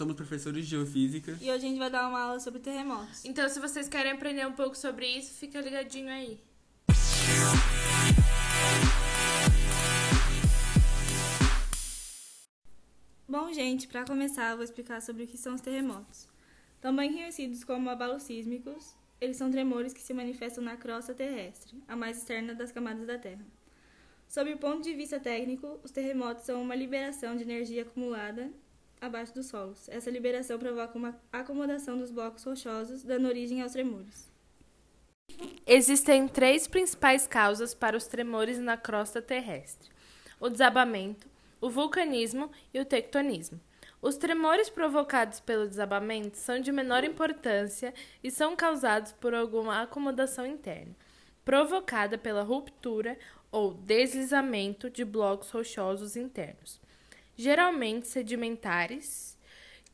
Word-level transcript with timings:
somos 0.00 0.16
professores 0.16 0.64
de 0.64 0.70
geofísica. 0.70 1.32
E 1.42 1.50
hoje 1.50 1.66
a 1.66 1.68
gente 1.68 1.78
vai 1.78 1.90
dar 1.90 2.08
uma 2.08 2.18
aula 2.18 2.40
sobre 2.40 2.58
terremotos. 2.58 3.22
Então, 3.22 3.46
se 3.50 3.60
vocês 3.60 3.86
querem 3.86 4.12
aprender 4.12 4.46
um 4.46 4.52
pouco 4.52 4.74
sobre 4.74 5.06
isso, 5.06 5.34
fica 5.34 5.60
ligadinho 5.60 6.08
aí. 6.08 6.40
Bom, 13.28 13.52
gente, 13.52 13.86
para 13.88 14.06
começar, 14.06 14.52
eu 14.52 14.56
vou 14.56 14.64
explicar 14.64 15.02
sobre 15.02 15.24
o 15.24 15.26
que 15.26 15.36
são 15.36 15.54
os 15.54 15.60
terremotos. 15.60 16.26
Também 16.80 17.12
conhecidos 17.12 17.62
como 17.62 17.90
abalos 17.90 18.22
sísmicos, 18.22 18.96
eles 19.20 19.36
são 19.36 19.50
tremores 19.50 19.92
que 19.92 20.00
se 20.00 20.14
manifestam 20.14 20.64
na 20.64 20.78
crosta 20.78 21.12
terrestre, 21.12 21.76
a 21.86 21.94
mais 21.94 22.16
externa 22.16 22.54
das 22.54 22.72
camadas 22.72 23.06
da 23.06 23.18
Terra. 23.18 23.44
Sob 24.26 24.50
o 24.50 24.56
ponto 24.56 24.82
de 24.82 24.94
vista 24.94 25.20
técnico, 25.20 25.78
os 25.84 25.90
terremotos 25.90 26.44
são 26.44 26.62
uma 26.62 26.74
liberação 26.74 27.36
de 27.36 27.42
energia 27.42 27.82
acumulada 27.82 28.50
abaixo 29.00 29.34
dos 29.34 29.46
solos. 29.46 29.88
Essa 29.88 30.10
liberação 30.10 30.58
provoca 30.58 30.96
uma 30.98 31.18
acomodação 31.32 31.96
dos 31.96 32.10
blocos 32.10 32.44
rochosos, 32.44 33.02
dando 33.02 33.28
origem 33.28 33.62
aos 33.62 33.72
tremores. 33.72 34.30
Existem 35.66 36.26
três 36.26 36.66
principais 36.66 37.26
causas 37.26 37.72
para 37.72 37.96
os 37.96 38.06
tremores 38.06 38.58
na 38.58 38.76
crosta 38.76 39.22
terrestre: 39.22 39.88
o 40.38 40.48
desabamento, 40.48 41.28
o 41.60 41.70
vulcanismo 41.70 42.50
e 42.74 42.80
o 42.80 42.84
tectonismo. 42.84 43.60
Os 44.02 44.16
tremores 44.16 44.70
provocados 44.70 45.40
pelo 45.40 45.68
desabamento 45.68 46.38
são 46.38 46.58
de 46.58 46.72
menor 46.72 47.04
importância 47.04 47.92
e 48.24 48.30
são 48.30 48.56
causados 48.56 49.12
por 49.12 49.34
alguma 49.34 49.82
acomodação 49.82 50.46
interna, 50.46 50.96
provocada 51.44 52.16
pela 52.16 52.42
ruptura 52.42 53.18
ou 53.52 53.74
deslizamento 53.74 54.88
de 54.88 55.04
blocos 55.04 55.50
rochosos 55.50 56.16
internos, 56.16 56.80
geralmente 57.40 58.06
sedimentares, 58.06 59.38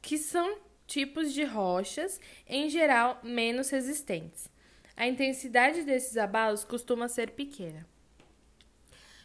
que 0.02 0.18
são 0.18 0.58
tipos 0.84 1.32
de 1.32 1.44
rochas, 1.44 2.20
em 2.44 2.68
geral 2.68 3.20
menos 3.22 3.70
resistentes. 3.70 4.50
A 4.96 5.06
intensidade 5.06 5.82
desses 5.82 6.16
abalos 6.16 6.64
costuma 6.64 7.06
ser 7.06 7.30
pequena. 7.30 7.86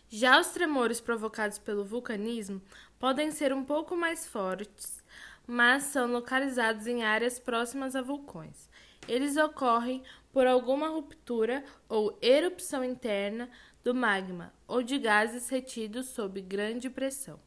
Já 0.08 0.39
os 0.39 0.50
tremores 0.50 1.02
provocados 1.02 1.58
pelo 1.58 1.83
vulcanismo 1.83 2.61
podem 3.00 3.31
ser 3.31 3.52
um 3.52 3.63
pouco 3.63 3.95
mais 3.95 4.28
fortes, 4.28 5.03
mas 5.47 5.83
são 5.85 6.11
localizados 6.11 6.85
em 6.85 7.03
áreas 7.03 7.39
próximas 7.39 7.95
a 7.95 8.03
vulcões. 8.03 8.69
Eles 9.08 9.35
ocorrem 9.35 10.03
por 10.31 10.45
alguma 10.45 10.89
ruptura 10.89 11.63
ou 11.89 12.16
erupção 12.22 12.83
interna 12.83 13.50
do 13.83 13.95
magma 13.95 14.53
ou 14.67 14.83
de 14.83 15.00
gases 15.00 15.50
retidos 15.50 16.09
sob 16.09 16.39
grande 16.39 16.88
pressão. 16.88 17.39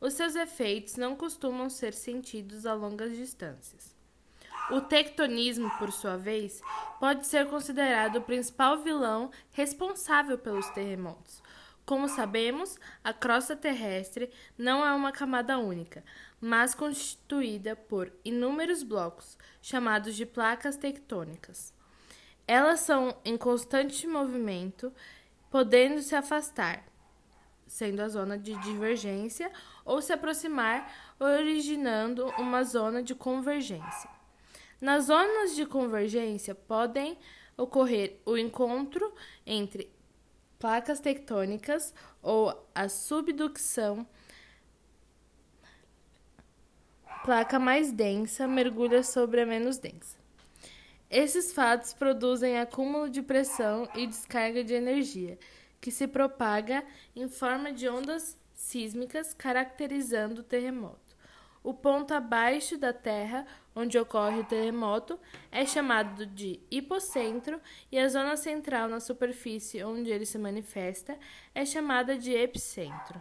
Os 0.00 0.14
seus 0.14 0.34
efeitos 0.34 0.96
não 0.96 1.14
costumam 1.14 1.68
ser 1.68 1.92
sentidos 1.92 2.64
a 2.64 2.72
longas 2.72 3.14
distâncias. 3.14 3.94
O 4.70 4.80
tectonismo, 4.80 5.68
por 5.78 5.92
sua 5.92 6.16
vez, 6.16 6.62
pode 6.98 7.26
ser 7.26 7.46
considerado 7.48 8.16
o 8.16 8.22
principal 8.22 8.78
vilão 8.78 9.30
responsável 9.52 10.38
pelos 10.38 10.68
terremotos. 10.70 11.42
Como 11.84 12.08
sabemos, 12.08 12.78
a 13.02 13.12
crosta 13.12 13.56
terrestre 13.56 14.30
não 14.56 14.86
é 14.86 14.92
uma 14.92 15.10
camada 15.10 15.58
única, 15.58 16.04
mas 16.40 16.74
constituída 16.74 17.74
por 17.74 18.12
inúmeros 18.24 18.82
blocos, 18.84 19.36
chamados 19.60 20.14
de 20.14 20.24
placas 20.24 20.76
tectônicas. 20.76 21.74
Elas 22.46 22.80
são 22.80 23.16
em 23.24 23.36
constante 23.36 24.06
movimento, 24.06 24.92
podendo 25.50 26.00
se 26.00 26.14
afastar, 26.14 26.84
sendo 27.70 28.00
a 28.00 28.08
zona 28.08 28.36
de 28.36 28.52
divergência, 28.62 29.48
ou 29.84 30.02
se 30.02 30.12
aproximar, 30.12 30.92
originando 31.20 32.26
uma 32.36 32.64
zona 32.64 33.00
de 33.00 33.14
convergência. 33.14 34.10
Nas 34.80 35.04
zonas 35.04 35.54
de 35.54 35.64
convergência 35.64 36.52
podem 36.52 37.16
ocorrer 37.56 38.20
o 38.26 38.36
encontro 38.36 39.14
entre 39.46 39.88
placas 40.58 40.98
tectônicas 40.98 41.94
ou 42.20 42.52
a 42.74 42.88
subducção. 42.88 44.04
Placa 47.22 47.56
mais 47.60 47.92
densa 47.92 48.48
mergulha 48.48 49.04
sobre 49.04 49.42
a 49.42 49.46
menos 49.46 49.78
densa. 49.78 50.18
Esses 51.08 51.52
fatos 51.52 51.92
produzem 51.92 52.58
acúmulo 52.58 53.08
de 53.08 53.22
pressão 53.22 53.88
e 53.94 54.08
descarga 54.08 54.64
de 54.64 54.74
energia, 54.74 55.38
que 55.80 55.90
se 55.90 56.06
propaga 56.06 56.84
em 57.16 57.28
forma 57.28 57.72
de 57.72 57.88
ondas 57.88 58.38
sísmicas, 58.52 59.32
caracterizando 59.32 60.42
o 60.42 60.44
terremoto. 60.44 61.16
O 61.62 61.74
ponto 61.74 62.14
abaixo 62.14 62.78
da 62.78 62.92
Terra, 62.92 63.46
onde 63.74 63.98
ocorre 63.98 64.40
o 64.40 64.44
terremoto, 64.44 65.18
é 65.50 65.64
chamado 65.66 66.24
de 66.26 66.58
hipocentro 66.70 67.60
e 67.92 67.98
a 67.98 68.08
zona 68.08 68.36
central 68.36 68.88
na 68.88 68.98
superfície 68.98 69.84
onde 69.84 70.10
ele 70.10 70.24
se 70.24 70.38
manifesta 70.38 71.18
é 71.54 71.64
chamada 71.66 72.16
de 72.16 72.32
epicentro. 72.32 73.20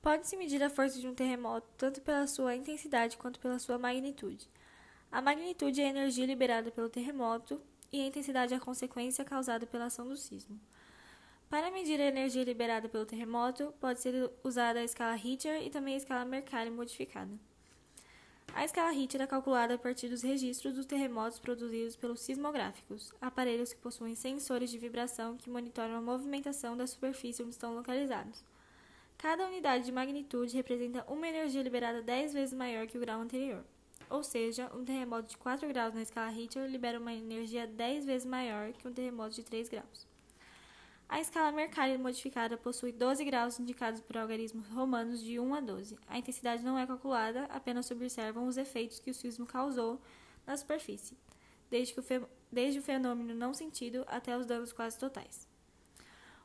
Pode-se 0.00 0.36
medir 0.36 0.62
a 0.62 0.70
força 0.70 0.98
de 0.98 1.06
um 1.06 1.14
terremoto 1.14 1.68
tanto 1.76 2.00
pela 2.00 2.26
sua 2.26 2.56
intensidade 2.56 3.18
quanto 3.18 3.38
pela 3.38 3.58
sua 3.58 3.78
magnitude. 3.78 4.48
A 5.12 5.20
magnitude 5.20 5.80
é 5.80 5.86
a 5.86 5.90
energia 5.90 6.24
liberada 6.24 6.70
pelo 6.70 6.88
terremoto 6.88 7.60
e 7.92 8.00
a 8.00 8.06
intensidade 8.06 8.54
é 8.54 8.56
a 8.56 8.60
consequência 8.60 9.24
causada 9.24 9.66
pela 9.66 9.86
ação 9.86 10.06
do 10.06 10.16
sismo. 10.16 10.60
Para 11.48 11.68
medir 11.72 12.00
a 12.00 12.04
energia 12.04 12.44
liberada 12.44 12.88
pelo 12.88 13.04
terremoto, 13.04 13.74
pode 13.80 14.00
ser 14.00 14.30
usada 14.44 14.78
a 14.78 14.84
escala 14.84 15.16
Richter 15.16 15.66
e 15.66 15.68
também 15.68 15.94
a 15.94 15.96
escala 15.96 16.24
Mercalli 16.24 16.70
modificada. 16.70 17.32
A 18.54 18.64
escala 18.64 18.92
Richter 18.92 19.20
é 19.20 19.26
calculada 19.26 19.74
a 19.74 19.78
partir 19.78 20.08
dos 20.08 20.22
registros 20.22 20.74
dos 20.74 20.86
terremotos 20.86 21.40
produzidos 21.40 21.96
pelos 21.96 22.20
sismográficos, 22.20 23.12
aparelhos 23.20 23.72
que 23.72 23.80
possuem 23.80 24.14
sensores 24.14 24.70
de 24.70 24.78
vibração 24.78 25.36
que 25.36 25.50
monitoram 25.50 25.96
a 25.96 26.00
movimentação 26.00 26.76
da 26.76 26.86
superfície 26.86 27.42
onde 27.42 27.50
estão 27.50 27.74
localizados. 27.74 28.44
Cada 29.18 29.44
unidade 29.44 29.84
de 29.84 29.92
magnitude 29.92 30.56
representa 30.56 31.04
uma 31.08 31.26
energia 31.26 31.62
liberada 31.62 32.00
10 32.00 32.32
vezes 32.32 32.54
maior 32.54 32.86
que 32.86 32.96
o 32.96 33.00
grau 33.00 33.20
anterior. 33.20 33.64
Ou 34.08 34.22
seja, 34.22 34.70
um 34.74 34.84
terremoto 34.84 35.28
de 35.28 35.36
4 35.36 35.68
graus 35.68 35.94
na 35.94 36.02
escala 36.02 36.30
Richter 36.30 36.68
libera 36.68 36.98
uma 36.98 37.12
energia 37.12 37.66
10 37.66 38.06
vezes 38.06 38.26
maior 38.26 38.72
que 38.72 38.88
um 38.88 38.92
terremoto 38.92 39.34
de 39.34 39.42
3 39.44 39.68
graus. 39.68 40.10
A 41.10 41.20
escala 41.20 41.50
Mercalli 41.50 41.98
modificada 41.98 42.56
possui 42.56 42.92
12 42.92 43.24
graus 43.24 43.58
indicados 43.58 44.00
por 44.00 44.16
algarismos 44.16 44.68
romanos 44.68 45.20
de 45.20 45.40
1 45.40 45.54
a 45.54 45.60
12. 45.60 45.98
A 46.06 46.16
intensidade 46.16 46.64
não 46.64 46.78
é 46.78 46.86
calculada, 46.86 47.46
apenas 47.46 47.86
se 47.86 47.92
observam 47.92 48.46
os 48.46 48.56
efeitos 48.56 49.00
que 49.00 49.10
o 49.10 49.14
sismo 49.14 49.44
causou 49.44 50.00
na 50.46 50.56
superfície, 50.56 51.18
desde, 51.68 51.98
o, 51.98 52.04
desde 52.50 52.78
o 52.78 52.82
fenômeno 52.82 53.34
não 53.34 53.52
sentido 53.52 54.04
até 54.06 54.36
os 54.38 54.46
danos 54.46 54.72
quase 54.72 54.96
totais. 54.96 55.48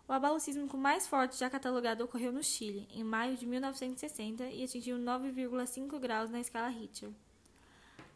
O 0.08 0.14
abalo 0.14 0.40
sísmico 0.40 0.78
mais 0.78 1.08
forte 1.08 1.38
já 1.38 1.48
catalogado 1.48 2.04
ocorreu 2.04 2.32
no 2.32 2.44
Chile, 2.44 2.88
em 2.92 3.04
maio 3.04 3.38
de 3.38 3.46
1960, 3.46 4.46
e 4.50 4.64
atingiu 4.64 4.98
9,5 4.98 6.00
graus 6.00 6.32
na 6.32 6.40
escala 6.40 6.70
Richter. 6.70 7.12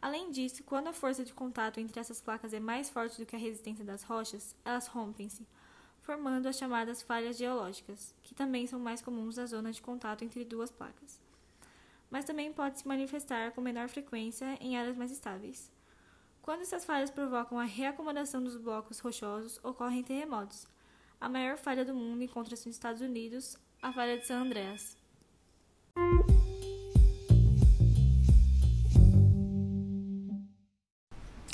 Além 0.02 0.30
disso, 0.30 0.64
quando 0.64 0.88
a 0.88 0.92
força 0.92 1.24
de 1.24 1.34
contato 1.34 1.78
entre 1.78 2.00
essas 2.00 2.22
placas 2.22 2.54
é 2.54 2.60
mais 2.60 2.88
forte 2.88 3.18
do 3.18 3.26
que 3.26 3.36
a 3.36 3.38
resistência 3.38 3.84
das 3.84 4.02
rochas, 4.02 4.56
elas 4.64 4.86
rompem-se, 4.86 5.46
formando 6.00 6.46
as 6.46 6.56
chamadas 6.56 7.02
falhas 7.02 7.36
geológicas, 7.36 8.14
que 8.22 8.34
também 8.34 8.66
são 8.66 8.80
mais 8.80 9.02
comuns 9.02 9.36
na 9.36 9.44
zona 9.44 9.70
de 9.70 9.82
contato 9.82 10.24
entre 10.24 10.44
duas 10.44 10.70
placas. 10.70 11.20
Mas 12.10 12.24
também 12.24 12.52
pode 12.52 12.80
se 12.80 12.88
manifestar 12.88 13.52
com 13.52 13.60
menor 13.60 13.88
frequência 13.88 14.56
em 14.60 14.76
áreas 14.76 14.96
mais 14.96 15.10
estáveis. 15.10 15.70
Quando 16.40 16.62
essas 16.62 16.84
falhas 16.84 17.10
provocam 17.10 17.58
a 17.58 17.64
reacomodação 17.64 18.42
dos 18.42 18.56
blocos 18.56 18.98
rochosos, 19.00 19.62
ocorrem 19.62 20.02
terremotos. 20.02 20.66
A 21.20 21.28
maior 21.28 21.58
falha 21.58 21.84
do 21.84 21.94
mundo 21.94 22.22
encontra-se 22.22 22.66
nos 22.66 22.76
Estados 22.76 23.02
Unidos, 23.02 23.58
a 23.82 23.92
falha 23.92 24.16
de 24.16 24.26
San 24.26 24.40
Andreas. 24.40 24.99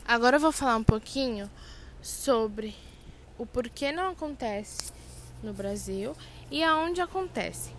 Agora 0.08 0.37
eu 0.37 0.41
vou 0.41 0.53
falar 0.53 0.76
um 0.76 0.85
pouquinho 0.85 1.50
sobre 2.00 2.76
o 3.37 3.44
porquê 3.44 3.91
não 3.91 4.11
acontece 4.11 4.93
no 5.43 5.53
Brasil 5.53 6.17
e 6.49 6.62
aonde 6.62 7.00
acontece. 7.00 7.73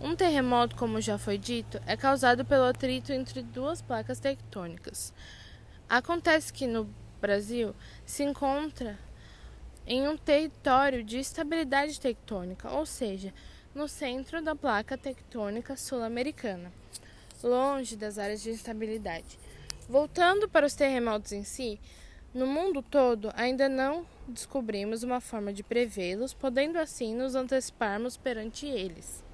Um 0.00 0.16
terremoto, 0.16 0.74
como 0.76 0.98
já 0.98 1.18
foi 1.18 1.36
dito, 1.36 1.78
é 1.86 1.94
causado 1.94 2.42
pelo 2.42 2.64
atrito 2.64 3.12
entre 3.12 3.42
duas 3.42 3.82
placas 3.82 4.18
tectônicas. 4.18 5.12
Acontece 5.86 6.54
que 6.54 6.66
no 6.66 6.88
Brasil 7.20 7.74
se 8.06 8.22
encontra 8.22 8.98
em 9.86 10.08
um 10.08 10.16
território 10.16 11.04
de 11.04 11.18
estabilidade 11.18 12.00
tectônica, 12.00 12.70
ou 12.70 12.86
seja, 12.86 13.34
no 13.74 13.86
centro 13.86 14.40
da 14.40 14.56
placa 14.56 14.96
tectônica 14.96 15.76
sul-americana, 15.76 16.72
longe 17.42 17.94
das 17.94 18.16
áreas 18.16 18.40
de 18.40 18.48
instabilidade. 18.52 19.38
Voltando 19.88 20.48
para 20.48 20.66
os 20.66 20.74
terremotos 20.74 21.32
em 21.32 21.42
si, 21.42 21.80
No 22.34 22.46
mundo 22.46 22.82
todo, 22.82 23.32
ainda 23.34 23.70
não 23.70 24.06
descobrimos 24.28 25.02
uma 25.02 25.18
forma 25.18 25.50
de 25.50 25.62
prevê-los, 25.62 26.34
podendo 26.34 26.78
assim 26.78 27.14
nos 27.14 27.34
anteciparmos 27.34 28.18
perante 28.18 28.66
eles. 28.66 29.24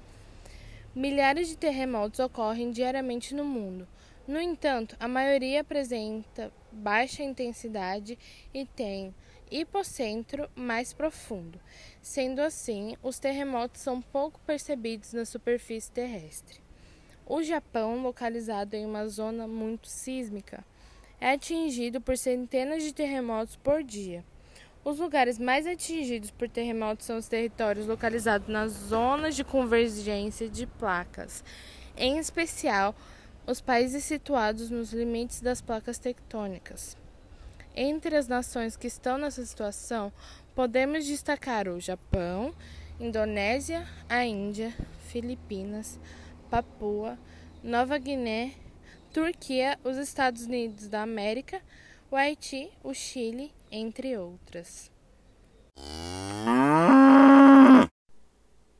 Milhares 0.95 1.49
de 1.49 1.57
terremotos 1.57 2.21
ocorrem 2.21 2.71
diariamente 2.71 3.35
no 3.35 3.43
mundo. 3.43 3.85
No 4.25 4.39
entanto, 4.39 4.95
a 4.97 5.09
maioria 5.09 5.59
apresenta 5.59 6.51
baixa 6.71 7.21
intensidade 7.21 8.17
e 8.53 8.65
tem 8.65 9.13
hipocentro 9.51 10.49
mais 10.55 10.93
profundo. 10.93 11.59
Sendo 12.01 12.39
assim, 12.39 12.95
os 13.03 13.19
terremotos 13.19 13.81
são 13.81 14.01
pouco 14.01 14.39
percebidos 14.47 15.11
na 15.11 15.25
superfície 15.25 15.91
terrestre. 15.91 16.64
O 17.27 17.41
Japão, 17.41 18.03
localizado 18.03 18.75
em 18.75 18.85
uma 18.85 19.07
zona 19.07 19.47
muito 19.47 19.87
sísmica, 19.87 20.63
é 21.19 21.31
atingido 21.31 21.99
por 21.99 22.15
centenas 22.17 22.83
de 22.83 22.93
terremotos 22.93 23.55
por 23.55 23.81
dia. 23.81 24.23
Os 24.83 24.99
lugares 24.99 25.39
mais 25.39 25.65
atingidos 25.65 26.29
por 26.29 26.47
terremotos 26.47 27.07
são 27.07 27.17
os 27.17 27.27
territórios 27.27 27.87
localizados 27.87 28.47
nas 28.47 28.71
zonas 28.71 29.35
de 29.35 29.43
convergência 29.43 30.47
de 30.47 30.67
placas, 30.67 31.43
em 31.97 32.19
especial 32.19 32.93
os 33.47 33.59
países 33.59 34.03
situados 34.03 34.69
nos 34.69 34.93
limites 34.93 35.41
das 35.41 35.61
placas 35.61 35.97
tectônicas. 35.97 36.95
Entre 37.75 38.15
as 38.15 38.27
nações 38.27 38.77
que 38.77 38.85
estão 38.85 39.17
nessa 39.17 39.43
situação, 39.43 40.13
podemos 40.53 41.03
destacar 41.05 41.67
o 41.67 41.79
Japão, 41.79 42.53
Indonésia, 42.99 43.87
a 44.07 44.23
Índia, 44.23 44.71
Filipinas, 45.07 45.99
Papua, 46.55 47.19
Nova 47.61 47.97
Guiné, 47.97 48.53
Turquia, 49.13 49.77
os 49.83 49.97
Estados 49.97 50.45
Unidos 50.45 50.87
da 50.87 51.01
América, 51.01 51.61
o 52.09 52.15
Haiti, 52.15 52.71
o 52.81 52.93
Chile, 52.93 53.51
entre 53.69 54.17
outras. 54.17 54.89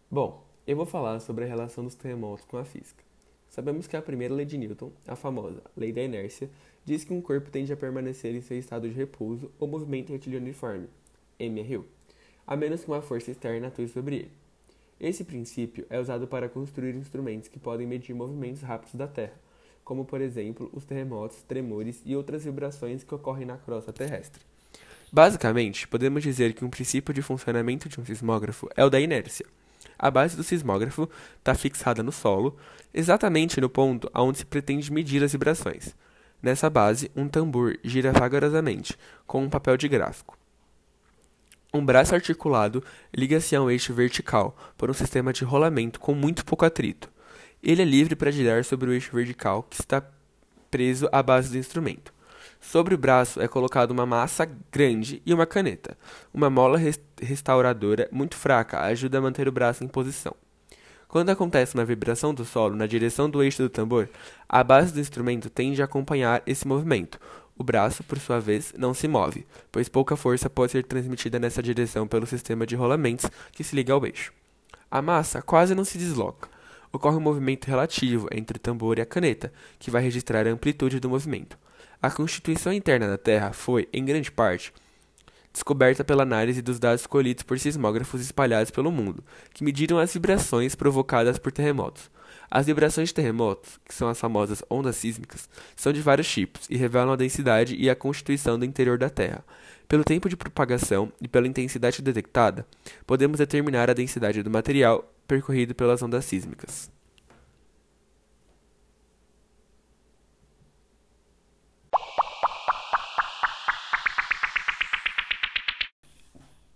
Bom, 0.10 0.48
eu 0.66 0.78
vou 0.78 0.86
falar 0.86 1.20
sobre 1.20 1.44
a 1.44 1.48
relação 1.50 1.84
dos 1.84 1.96
terremotos 1.96 2.46
com 2.46 2.56
a 2.56 2.64
física. 2.64 3.04
Sabemos 3.50 3.88
que 3.88 3.98
a 3.98 4.02
primeira 4.02 4.34
lei 4.34 4.46
de 4.46 4.58
Newton, 4.58 4.94
a 5.06 5.18
famosa 5.18 5.62
lei 5.76 5.92
da 5.92 6.02
inércia, 6.02 6.50
diz 6.86 7.04
que 7.04 7.14
um 7.14 7.20
corpo 7.20 7.52
tende 7.52 7.74
a 7.74 7.78
permanecer 7.78 8.34
em 8.34 8.42
seu 8.42 8.58
estado 8.58 8.88
de 8.88 8.96
repouso 8.96 9.52
ou 9.60 9.68
movimento 9.68 10.14
retilíneo 10.14 10.46
uniforme, 10.46 10.88
MRU, 11.38 11.86
a 12.48 12.56
menos 12.56 12.86
que 12.86 12.88
uma 12.90 13.02
força 13.02 13.32
externa 13.32 13.68
atue 13.68 13.90
sobre 13.90 14.16
ele. 14.16 14.45
Esse 15.00 15.24
princípio 15.24 15.86
é 15.90 16.00
usado 16.00 16.26
para 16.26 16.48
construir 16.48 16.96
instrumentos 16.96 17.50
que 17.50 17.60
podem 17.60 17.86
medir 17.86 18.14
movimentos 18.14 18.62
rápidos 18.62 18.96
da 18.96 19.08
Terra, 19.08 19.34
como 19.84 20.06
por 20.06 20.22
exemplo 20.22 20.70
os 20.74 20.86
terremotos, 20.86 21.44
tremores 21.44 22.02
e 22.06 22.16
outras 22.16 22.46
vibrações 22.46 23.04
que 23.04 23.14
ocorrem 23.14 23.46
na 23.46 23.58
crosta 23.58 23.92
terrestre. 23.92 24.42
Basicamente, 25.12 25.88
podemos 25.88 26.24
dizer 26.24 26.54
que 26.54 26.66
um 26.66 26.70
princípio 26.70 27.14
de 27.14 27.22
funcionamento 27.22 27.88
de 27.88 28.00
um 28.00 28.06
sismógrafo 28.06 28.70
é 28.76 28.84
o 28.84 28.90
da 28.90 29.00
inércia. 29.00 29.46
A 29.98 30.10
base 30.10 30.36
do 30.36 30.44
sismógrafo 30.44 31.10
está 31.38 31.54
fixada 31.54 32.02
no 32.02 32.12
solo, 32.12 32.58
exatamente 32.94 33.62
no 33.62 33.70
ponto 33.70 34.10
onde 34.14 34.40
se 34.40 34.46
pretende 34.46 34.92
medir 34.92 35.24
as 35.24 35.32
vibrações. 35.32 35.96
Nessa 36.42 36.70
base, 36.70 37.12
um 37.16 37.28
tambor 37.28 37.78
gira 37.84 38.12
vagarosamente, 38.12 38.98
com 39.26 39.44
um 39.44 39.50
papel 39.50 39.78
de 39.78 39.88
gráfico. 39.88 40.38
Um 41.76 41.86
braço 41.86 42.16
articulado 42.16 42.82
liga-se 43.14 43.54
a 43.54 43.62
um 43.62 43.70
eixo 43.70 43.94
vertical 43.94 44.56
por 44.78 44.90
um 44.90 44.94
sistema 44.94 45.34
de 45.34 45.44
rolamento 45.44 46.00
com 46.00 46.16
muito 46.16 46.46
pouco 46.46 46.64
atrito. 46.64 47.12
Ele 47.62 47.82
é 47.82 47.86
livre 47.86 48.16
para 48.16 48.32
girar 48.32 48.64
sobre 48.64 48.90
o 48.90 48.94
eixo 48.94 49.14
vertical 49.14 49.62
que 49.62 49.82
está 49.82 50.02
preso 50.72 51.10
à 51.12 51.22
base 51.22 51.52
do 51.52 51.58
instrumento. 51.58 52.14
Sobre 52.62 52.96
o 52.96 52.98
braço 52.98 53.42
é 53.42 53.48
colocada 53.50 53.92
uma 53.92 54.06
massa 54.06 54.50
grande 54.72 55.22
e 55.26 55.34
uma 55.34 55.46
caneta. 55.46 55.98
Uma 56.34 56.50
mola 56.50 56.80
restauradora 57.22 58.08
muito 58.10 58.38
fraca 58.38 58.80
ajuda 58.80 59.18
a 59.18 59.22
manter 59.22 59.46
o 59.50 59.52
braço 59.52 59.84
em 59.84 59.88
posição. 59.90 60.34
Quando 61.10 61.30
acontece 61.30 61.76
uma 61.76 61.84
vibração 61.84 62.34
do 62.34 62.46
solo 62.46 62.76
na 62.76 62.88
direção 62.88 63.30
do 63.30 63.44
eixo 63.44 63.64
do 63.64 63.70
tambor, 63.70 64.10
a 64.48 64.64
base 64.64 64.94
do 64.94 65.00
instrumento 65.02 65.50
tende 65.50 65.82
a 65.82 65.86
acompanhar 65.86 66.42
esse 66.48 66.66
movimento. 66.66 67.20
O 67.58 67.64
braço, 67.64 68.04
por 68.04 68.20
sua 68.20 68.40
vez, 68.40 68.74
não 68.78 68.94
se 68.94 69.08
move, 69.08 69.46
pois 69.72 69.88
pouca 69.88 70.18
força 70.18 70.50
pode 70.50 70.74
ser 70.74 70.84
transmitida 70.84 71.40
nessa 71.40 71.64
direção 71.64 72.06
pelo 72.06 72.28
sistema 72.28 72.66
de 72.66 72.76
rolamentos 72.76 73.30
que 73.52 73.64
se 73.64 73.76
liga 73.76 73.94
ao 73.94 74.06
eixo. 74.06 74.34
A 74.92 75.02
massa 75.02 75.42
quase 75.42 75.74
não 75.74 75.86
se 75.86 75.98
desloca. 75.98 76.50
Ocorre 76.92 77.18
um 77.18 77.22
movimento 77.22 77.66
relativo 77.66 78.28
entre 78.32 78.58
o 78.58 78.60
tambor 78.60 78.98
e 78.98 79.02
a 79.02 79.06
caneta, 79.06 79.52
que 79.80 79.90
vai 79.90 80.02
registrar 80.02 80.46
a 80.46 80.50
amplitude 80.50 81.00
do 81.00 81.10
movimento. 81.10 81.58
A 82.02 82.12
constituição 82.12 82.74
interna 82.74 83.08
da 83.08 83.18
Terra 83.18 83.54
foi, 83.54 83.88
em 83.92 84.04
grande 84.04 84.32
parte, 84.32 84.74
descoberta 85.56 86.04
pela 86.04 86.24
análise 86.24 86.62
dos 86.62 86.80
dados 86.80 87.08
colhidos 87.08 87.42
por 87.42 87.58
sismógrafos 87.58 88.20
espalhados 88.20 88.72
pelo 88.72 88.92
mundo, 88.92 89.24
que 89.54 89.64
mediram 89.64 89.98
as 89.98 90.14
vibrações 90.14 90.76
provocadas 90.76 91.38
por 91.38 91.50
terremotos. 91.50 92.12
As 92.52 92.66
vibrações 92.66 93.08
de 93.08 93.16
terremotos, 93.16 93.80
que 93.86 93.96
são 93.96 94.10
as 94.10 94.20
famosas 94.20 94.62
ondas 94.70 94.98
sísmicas, 94.98 95.50
são 95.74 95.94
de 95.94 96.02
vários 96.02 96.30
tipos 96.30 96.68
e 96.70 96.76
revelam 96.76 97.14
a 97.14 97.16
densidade 97.16 97.74
e 97.74 97.90
a 97.90 97.96
constituição 97.96 98.60
do 98.60 98.66
interior 98.66 98.98
da 98.98 99.10
Terra. 99.10 99.46
Pelo 99.88 100.04
tempo 100.04 100.28
de 100.28 100.36
propagação 100.36 101.10
e 101.22 101.28
pela 101.28 101.48
intensidade 101.48 102.02
detectada, 102.02 102.68
podemos 103.08 103.38
determinar 103.38 103.90
a 103.90 103.94
densidade 103.94 104.44
do 104.44 104.52
material 104.52 105.10
percorrido 105.26 105.74
pelas 105.74 106.02
ondas 106.02 106.26
sísmicas. 106.26 106.92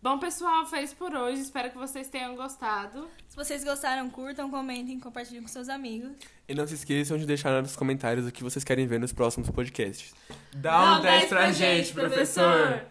Bom, 0.02 0.18
pessoal, 0.18 0.66
foi 0.66 0.82
isso 0.82 0.96
por 0.96 1.14
hoje. 1.14 1.42
Espero 1.42 1.70
que 1.70 1.78
vocês 1.78 2.08
tenham 2.08 2.34
gostado. 2.36 3.10
Se 3.28 3.36
vocês 3.36 3.66
gostaram, 3.66 4.10
curtam, 4.10 4.50
comentem, 4.50 4.98
compartilhem 4.98 5.42
com 5.42 5.48
seus 5.50 5.68
amigos. 5.68 6.12
E 6.48 6.56
não 6.56 6.66
se 6.66 6.76
esqueçam 6.76 7.18
de 7.18 7.26
deixar 7.26 7.62
nos 7.62 7.76
comentários 7.76 8.26
o 8.26 8.32
que 8.32 8.42
vocês 8.42 8.64
querem 8.64 8.88
ver 8.88 9.00
nos 9.00 9.12
próximos 9.12 9.50
podcasts. 9.50 10.14
Dá 10.56 11.00
um 11.00 11.02
10 11.02 11.26
pra 11.26 11.52
gente, 11.52 11.92
professor! 11.92 12.86